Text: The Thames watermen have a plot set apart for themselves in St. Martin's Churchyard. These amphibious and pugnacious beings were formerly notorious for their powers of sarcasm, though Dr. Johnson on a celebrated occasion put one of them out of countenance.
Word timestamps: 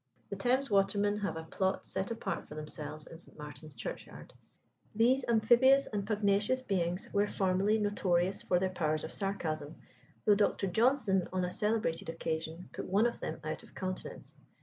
The 0.31 0.35
Thames 0.35 0.67
watermen 0.71 1.17
have 1.17 1.37
a 1.37 1.43
plot 1.43 1.85
set 1.85 2.09
apart 2.09 2.47
for 2.47 2.55
themselves 2.55 3.05
in 3.05 3.19
St. 3.19 3.37
Martin's 3.37 3.75
Churchyard. 3.75 4.33
These 4.95 5.23
amphibious 5.27 5.85
and 5.85 6.07
pugnacious 6.07 6.63
beings 6.63 7.07
were 7.13 7.27
formerly 7.27 7.77
notorious 7.77 8.41
for 8.41 8.57
their 8.57 8.71
powers 8.71 9.03
of 9.03 9.13
sarcasm, 9.13 9.75
though 10.25 10.33
Dr. 10.33 10.65
Johnson 10.65 11.27
on 11.31 11.45
a 11.45 11.51
celebrated 11.51 12.09
occasion 12.09 12.71
put 12.73 12.85
one 12.87 13.05
of 13.05 13.19
them 13.19 13.39
out 13.43 13.61
of 13.61 13.75
countenance. 13.75 14.39